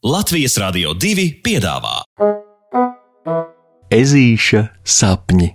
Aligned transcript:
Latvijas 0.00 0.54
Rādio 0.56 0.94
2 0.96 1.42
piedāvā 1.44 1.98
Ezīša 3.92 4.62
sapņi. 4.80 5.50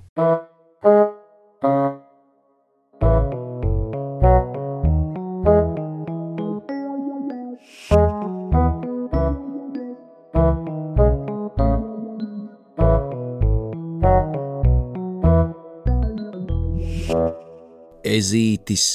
Ezītis 18.05 18.85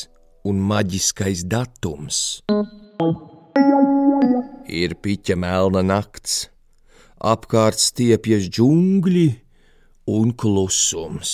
un 0.47 0.63
maģiskais 0.71 1.43
datums. 1.51 2.39
Ir 4.71 4.93
piķa 5.03 5.35
melna 5.35 5.81
nakts, 5.83 6.45
apkārt 7.19 7.81
stiepjas 7.83 8.45
džungļi 8.47 9.25
un 10.15 10.31
klusums. 10.39 11.33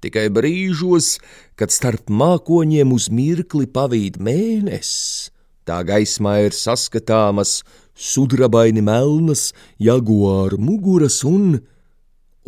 Tikai 0.00 0.30
brīžos, 0.32 1.18
kad 1.60 1.72
starp 1.72 2.08
mākoņiem 2.08 2.94
uz 2.96 3.10
mirkli 3.12 3.68
pavīd 3.68 4.16
mēnesis, 4.16 5.28
tā 5.68 5.82
gaismā 5.84 6.38
ir 6.46 6.56
saskatāmas 6.56 7.58
sudrabaini 7.92 8.80
melnas 8.84 9.50
jaguāru 9.76 10.56
muguras 10.56 11.20
un, 11.28 11.58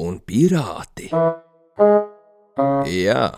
un 0.01 0.17
pirāti. 0.25 1.11
Jā, 2.89 3.29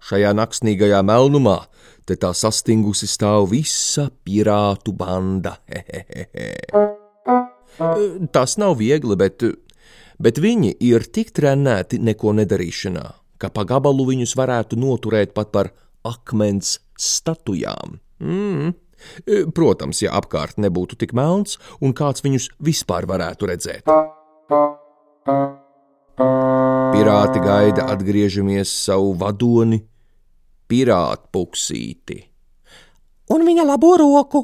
šajā 0.00 0.32
naksnīgajā 0.40 1.04
melnumā 1.04 1.58
te 2.06 2.16
tā 2.20 2.30
sastingusi 2.34 3.08
stāv 3.10 3.50
visa 3.50 4.08
pirātu 4.24 4.94
banda. 4.96 5.56
Tas 8.32 8.56
nav 8.62 8.78
viegli, 8.80 9.18
bet, 9.18 9.44
bet 10.22 10.40
viņi 10.40 10.76
ir 10.86 11.06
tik 11.12 11.34
trenēti 11.36 11.98
neko 12.00 12.32
nedarīšanā, 12.38 13.06
ka 13.42 13.50
pa 13.52 13.66
gabalu 13.68 14.08
viņus 14.12 14.36
varētu 14.38 14.78
noturēt 14.80 15.34
pat 15.36 15.52
par 15.52 15.72
akmens 16.06 16.78
statujām. 16.96 17.98
Mm. 18.22 18.74
Protams, 19.52 20.00
ja 20.00 20.14
apkārt 20.16 20.56
nebūtu 20.62 20.96
tik 20.96 21.12
melns 21.16 21.58
un 21.84 21.92
kāds 21.96 22.24
viņus 22.24 22.48
vispār 22.64 23.04
varētu 23.08 23.50
redzēt. 23.50 23.90
Pirāti 26.96 27.42
gaida 27.44 27.90
atgriežamies 27.92 28.72
savu 28.86 29.12
vadoni, 29.20 29.82
pirātu 30.70 31.30
puksīti. 31.34 32.20
Un 33.34 33.42
viņa 33.46 33.66
labo 33.66 33.96
roku. 33.98 34.42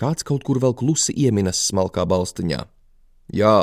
Kāds 0.00 0.24
kaut 0.24 0.44
kur 0.46 0.60
vēl 0.62 0.72
klusi 0.76 1.12
ieminas 1.12 1.60
smalkā 1.68 2.06
balstiņā. 2.08 2.60
Jā, 3.36 3.58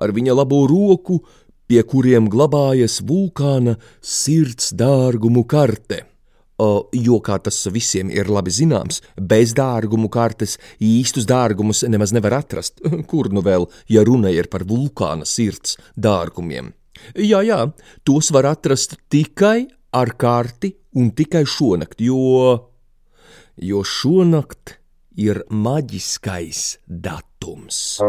ar 0.00 0.14
viņa 0.16 0.36
labo 0.38 0.62
roku, 0.70 1.20
pie 1.68 1.82
kuriem 1.88 2.30
glabājas 2.32 3.02
vulkāna 3.04 3.76
sirds 4.00 4.72
dārgumu 4.76 5.44
karte. 5.48 6.06
O, 6.62 6.88
jo, 6.94 7.18
kā 7.24 7.38
tas 7.42 7.58
visiem 7.74 8.10
ir 8.12 8.28
labi 8.30 8.52
zināms, 8.54 9.00
bez 9.16 9.54
dārgumu 9.56 10.10
kartes 10.12 10.58
īstus 10.84 11.26
dārgumus 11.26 11.82
nemaz 11.88 12.12
nevar 12.14 12.36
atrast. 12.38 12.80
Kur 13.10 13.30
nu 13.32 13.42
vēl, 13.44 13.66
ja 13.88 14.04
runa 14.06 14.30
ir 14.30 14.50
par 14.52 14.66
vulkāna 14.68 15.26
sirds 15.28 15.78
dārgumiem? 15.96 16.70
Jā, 17.18 17.40
jā, 17.42 17.64
tos 18.06 18.30
var 18.34 18.46
atrast 18.52 18.94
tikai 19.10 19.66
ar 19.92 20.14
karti 20.18 20.72
un 20.96 21.10
tikai 21.16 21.44
šonakt, 21.48 22.00
jo, 22.00 22.70
jo 23.56 23.82
šonakt 23.84 24.78
ir 25.16 25.42
maģiskais 25.50 26.78
datums. 26.86 28.00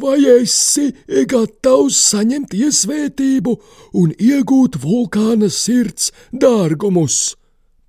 Vai 0.00 0.18
esi 0.36 0.92
gatavs 1.26 1.98
saņemt 2.12 2.54
iesvētību 2.54 3.56
un 3.98 4.12
iegūt 4.14 4.78
vulkāna 4.82 5.48
sirds 5.50 6.12
dārgumus? 6.30 7.34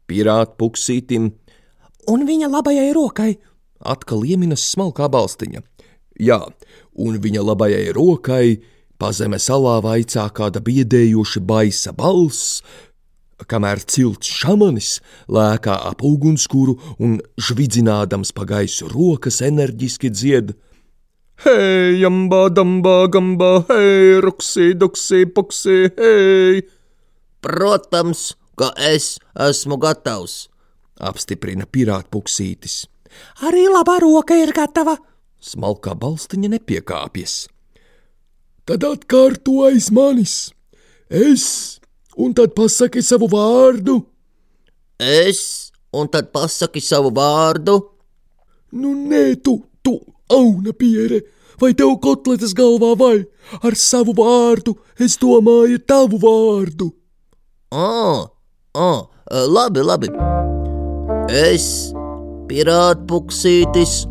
Pirāta 0.07 0.55
puksītim 0.57 1.35
Un 2.07 2.23
viņa 2.23 2.47
labajai 2.47 2.93
rokai. 2.95 3.37
atkal 3.83 4.23
ieminas 4.25 4.63
smalkā 4.73 5.05
balstiņa. 5.11 5.61
Jā, 6.19 6.39
un 6.97 7.19
viņa 7.21 7.43
labajai 7.45 7.91
rokai 7.93 8.57
pazeme 9.01 9.39
salā 9.41 9.77
vaicā 9.85 10.27
kāda 10.33 10.61
biedējoša 10.63 11.41
baisa 11.47 11.93
balss, 11.97 12.61
kamēr 13.45 13.83
cilts 13.85 14.29
šamanis 14.39 14.97
lēkā 15.29 15.75
ap 15.89 16.01
ugunskura 16.05 16.73
un 16.97 17.19
žvidzinādams 17.37 18.33
pa 18.33 18.47
gaisu 18.49 18.89
rokas 18.89 19.41
enerģiski 19.45 20.09
dzied. 20.13 20.55
Hei, 21.45 21.99
jambā, 22.01 22.47
dambā, 22.49 22.95
gambā, 23.13 23.51
hei, 23.69 24.17
ruksī, 24.25 24.71
duksī, 24.73 25.27
puksī, 25.29 25.83
hei! 25.99 26.63
Protams, 27.45 28.31
ka 28.57 28.71
es 28.81 29.19
esmu 29.37 29.77
gatavs. 29.77 30.47
apstiprina 30.97 31.67
pirāta 31.69 32.09
puksītis. 32.09 32.87
Arī 33.45 33.67
labā 33.69 33.99
roka 34.01 34.33
ir 34.33 34.49
gatava. 34.49 34.97
Smalkā 35.37 35.93
balstiņa 35.93 36.49
nepiekāpjas. 36.55 37.35
Tad 38.67 38.83
atkārto 38.83 39.61
aiz 39.63 39.87
manis. 39.95 40.35
Es, 41.07 41.79
un 42.19 42.33
tad 42.35 42.51
pasaki 42.57 42.99
savu 42.99 43.29
vārdu. 43.31 44.01
Es, 44.99 45.71
un 45.95 46.09
tad 46.11 46.33
pasaki 46.35 46.83
savu 46.83 47.13
vārdu. 47.15 47.77
Nu, 48.75 48.91
nē, 48.91 49.37
tu, 49.39 49.61
tu, 49.79 49.95
auna 50.27 50.75
piere, 50.75 51.21
vai 51.61 51.71
tev 51.79 51.95
kotletes 52.03 52.51
galvā 52.57 52.91
vai 52.99 53.15
ar 53.63 53.77
savu 53.79 54.11
vārdu, 54.17 54.75
es 54.99 55.15
domāju 55.21 55.79
tavu 55.87 56.19
vārdu. 56.19 56.91
Ā, 57.71 58.27
ā, 58.75 58.91
labi, 59.47 59.87
labi. 59.87 60.11
Es, 61.31 61.93
pirāta 62.51 63.07
puksītis, 63.07 64.03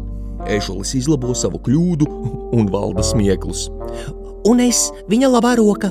Ežulis 0.46 0.92
izlabo 0.94 1.34
savu 1.34 1.58
kļūdu 1.66 2.06
un 2.56 2.68
valda 2.70 3.02
smieklus. 3.04 3.66
Un 4.46 4.60
es 4.62 4.86
viņa 5.10 5.32
labā 5.32 5.56
roka. 5.58 5.90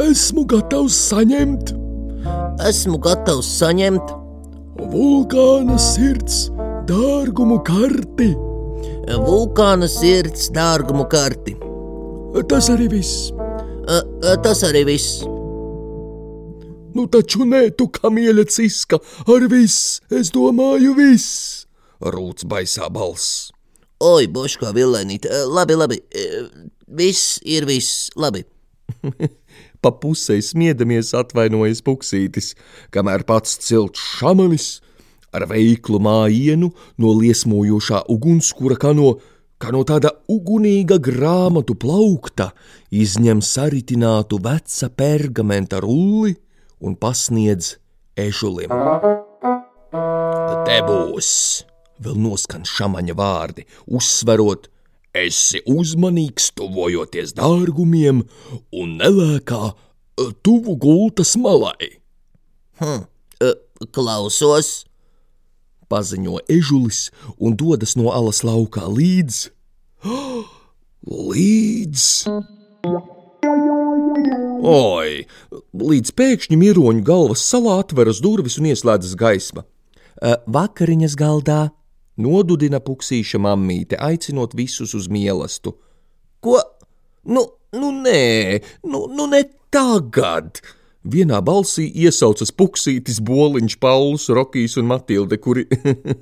Esmu 0.00 0.46
gatavs 0.48 0.96
saņemt 1.10 1.76
esmu 2.68 2.98
gatavs 3.02 3.48
saņemt 3.60 4.12
vulkāna 4.92 5.78
sirds 5.80 6.48
dārgumu 6.88 7.60
karti. 7.64 8.30
vulkāna 9.10 9.88
sirds 9.90 10.50
dārgumu 10.54 11.06
karti. 11.10 11.56
Tas 12.48 12.68
arī 12.70 12.88
viss. 12.92 13.30
Ā, 13.90 14.00
ā, 14.22 14.36
Tas 14.42 14.62
arī 14.62 14.84
viss. 14.86 15.24
Nu, 16.94 17.06
taču 17.06 17.46
nē, 17.46 17.70
tu 17.78 17.86
kamieļa 17.86 18.44
ciska, 18.50 18.98
ar 19.30 19.46
viss, 19.50 20.00
es 20.10 20.30
domāju, 20.34 20.94
viss. 20.98 21.66
Rūts 22.02 22.46
baisā 22.50 22.88
balss. 22.90 23.50
Oi, 24.02 24.26
boškā 24.26 24.72
vilēnīt, 24.74 25.28
labi, 25.46 25.76
labi, 25.78 26.00
ē, 26.10 26.26
viss 26.90 27.38
ir 27.46 27.66
viss, 27.68 28.10
labi. 28.16 28.44
Pa 29.82 29.92
pusē 29.96 30.36
smiedamies 30.44 31.14
atvainojas 31.16 31.80
puksītis, 31.86 32.52
kamēr 32.92 33.24
pats 33.24 33.56
cilts 33.64 34.02
šamanis 34.18 34.66
ar 35.32 35.46
veiklu 35.48 36.00
mājienu 36.02 36.72
no 37.00 37.12
liesmojošā 37.16 38.02
ugunskura, 38.12 38.76
kā 38.76 38.92
no, 38.96 39.14
kā 39.62 39.72
no 39.72 39.80
tāda 39.88 40.12
ugunīga 40.28 40.98
grāmatu 41.00 41.78
plaukta, 41.80 42.50
izņem 42.90 43.40
saritinātu 43.40 44.40
veca 44.44 44.90
pergamenta 44.92 45.80
rulli 45.80 46.34
un 46.84 46.98
pasniedz 47.00 47.76
ežulim. 48.18 48.74
Te 50.66 50.78
būs! 50.86 51.32
Vēl 52.00 52.16
noskan 52.16 52.62
šamaņa 52.64 53.12
vārdi, 53.12 53.66
uzsverot, 53.92 54.70
esi 55.16 55.60
uzmanīgs, 55.68 56.50
tuvojoties 56.58 57.34
dārgumiem 57.38 58.22
un 58.76 58.92
nelēkā 59.00 59.62
eh, 59.70 60.30
tuvu 60.44 60.76
gultas 60.80 61.34
malai. 61.40 61.96
Hm, 62.80 63.04
ā, 63.42 63.54
klausos, 63.92 64.84
Paziņo 65.90 66.38
ežulis 66.46 67.08
un 67.42 67.56
dodas 67.58 67.96
no 67.98 68.12
alas 68.14 68.44
laukā 68.46 68.84
līdz. 68.86 69.48
Līdz! 71.10 72.04
Oi! 74.70 75.24
Līdz 75.74 76.14
pēkšņi 76.14 76.58
miroņu 76.60 77.02
galvas 77.02 77.42
salā 77.42 77.80
atveras 77.82 78.20
durvis 78.22 78.60
un 78.60 78.70
ieslēdzas 78.70 79.16
gaisma. 79.18 79.64
"Ā, 80.22 80.38
Vakariņas 80.46 81.18
galdā 81.18 81.72
nodudina 82.16 82.80
puksīša 82.80 83.38
mammīte, 83.38 83.98
aicinot 84.00 84.54
visus 84.54 84.94
uz 84.94 85.08
mīlestību. 85.08 85.76
ko? 86.40 86.60
Nu, 87.24 87.44
nu 87.76 87.92
nē, 87.92 88.60
nu, 88.88 89.06
nu 89.12 89.26
ne 89.26 89.44
tagad! 89.70 90.62
Vienā 91.00 91.38
balsī 91.40 91.86
iesaucas 91.96 92.50
Puksītis, 92.52 93.22
Boliņš, 93.24 93.78
Pauls, 93.80 94.26
Rokijs 94.28 94.76
un 94.76 94.88
Matilde, 94.90 95.38
kuri 95.40 95.64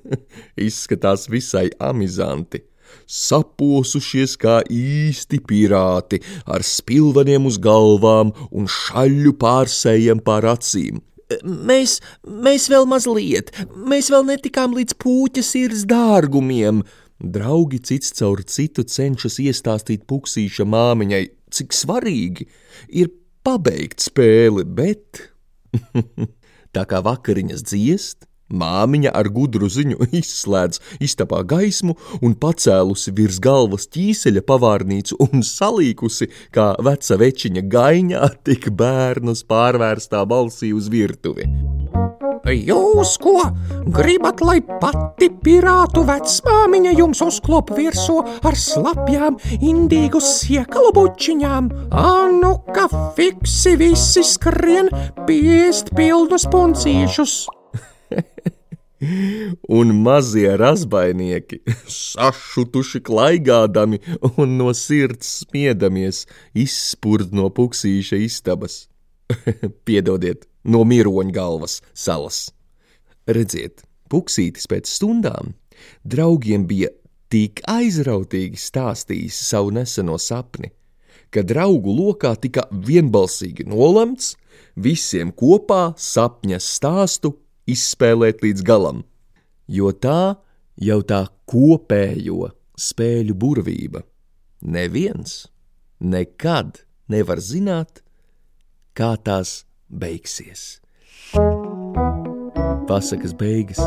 izskatās 0.68 1.26
visai 1.26 1.66
amizanti. 1.82 2.62
Saposušies 3.08 4.36
kā 4.38 4.60
īsti 4.70 5.40
pirāti, 5.48 6.22
ar 6.46 6.62
spilveniem 6.62 7.50
uz 7.50 7.58
galvām 7.58 8.30
un 8.54 8.70
šaļu 8.70 9.34
pārsējiem 9.42 10.22
pār 10.22 10.46
acīm. 10.54 11.02
Mēs, 11.44 11.98
mēs 12.24 12.68
vēl 12.72 12.86
mazliet, 12.88 13.52
mēs 13.76 14.08
vēl 14.12 14.24
netikām 14.30 14.76
līdz 14.78 14.96
pūķa 15.02 15.44
sirds 15.44 15.84
dārgumiem. 15.88 16.82
Draugi 17.18 17.80
cits 17.82 18.14
caur 18.14 18.44
citu 18.46 18.84
cenšas 18.86 19.40
iestāstīt 19.42 20.06
Puksīša 20.08 20.64
māmiņai, 20.68 21.24
cik 21.52 21.74
svarīgi 21.74 22.46
ir 22.94 23.10
pabeigt 23.44 24.04
spēli, 24.06 24.64
bet 24.64 25.24
tā 26.76 26.86
kā 26.88 27.02
vakariņas 27.04 27.64
dziest, 27.66 28.27
māmiņa 28.50 29.12
ar 29.14 29.30
gudru 29.32 29.68
ziņu 29.72 30.08
izslēdz 30.20 30.80
istabā 31.04 31.42
gaismu 31.48 31.96
un 32.22 32.36
pacēlusi 32.40 33.14
virs 33.16 33.40
galvas 33.44 33.88
ķīseļa 33.94 34.44
pavārnīcu 34.48 35.20
un 35.28 35.44
salīkusi, 35.46 36.30
kā 36.54 36.72
veca 36.84 37.20
večiņa 37.20 37.66
gaiņā, 37.72 38.24
tik 38.48 38.70
bērnus 38.78 39.44
pārvērstā 39.48 40.24
balsī 40.28 40.74
uz 40.76 40.90
virtuvi. 40.92 41.48
Jūs 42.48 43.18
ko? 43.20 43.34
Gribat, 43.92 44.40
lai 44.40 44.60
pati 44.62 45.28
pirātu 45.44 46.04
vecmāmiņa 46.08 46.94
jums 46.96 47.20
uzklop 47.26 47.74
virsū 47.76 48.16
ar 48.24 48.56
slapjām, 48.56 49.36
indīgu 49.58 50.22
siekalu 50.24 50.94
bučiņām? 50.96 51.70
Anu, 51.92 52.54
ka 52.72 52.88
fiksi 53.18 53.76
visi 53.80 54.24
skrien 54.24 54.88
piest 55.28 55.92
pildus 55.98 56.48
puncīšus! 56.48 57.57
un 59.78 59.94
mazie 60.02 60.56
razbainieki, 60.58 61.60
sašutuši 62.12 63.02
klaigādami 63.06 64.00
un 64.36 64.56
no 64.58 64.74
sirds 64.74 65.42
smiedamies, 65.44 66.24
izspurd 66.54 67.34
no 67.36 67.48
puksīša 67.54 68.20
istabas. 68.26 68.86
Piedodiet, 69.86 70.48
no 70.64 70.84
miroņa 70.88 71.34
galvas 71.34 71.80
salas. 71.94 72.48
Redziet, 73.28 73.84
puksītis 74.08 74.68
pēc 74.70 74.88
stundām 74.88 75.54
draugiem 76.04 76.66
bija 76.66 76.90
tik 77.32 77.62
aizrautīgi 77.68 78.58
stāstījis 78.58 79.36
savu 79.50 79.72
neseno 79.76 80.16
sapni, 80.18 80.72
ka 81.30 81.44
draugu 81.44 81.92
lokā 81.92 82.32
tika 82.40 82.64
vienbalsīgi 82.72 83.68
nolemts 83.68 84.34
visiem 84.76 85.32
kopā 85.36 85.92
sapņa 86.00 86.60
stāstu 86.62 87.34
izspēlēt 87.68 88.42
līdz 88.44 88.64
galam, 88.66 89.02
jo 89.68 89.92
tā 89.92 90.38
jau 90.78 91.00
tā 91.06 91.24
kopējo 91.48 92.52
spēļu 92.78 93.34
burvība. 93.38 94.04
Neviens 94.62 95.46
nekad 96.00 96.82
nevar 97.10 97.42
zināt, 97.42 98.02
kā 98.94 99.14
tās 99.22 99.62
beigsies. 99.88 100.80
Pasakas 102.88 103.34
beigas 103.36 103.80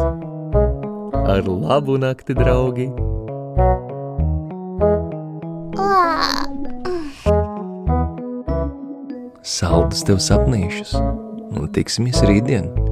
ar 1.25 1.47
labu 1.47 1.97
nakti, 2.01 2.35
draugi! 2.37 2.89
Saldus 9.41 10.05
tev 10.07 10.21
sapnīšus 10.23 10.95
un 11.51 11.67
tiksimies 11.75 12.23
rītdien! 12.29 12.90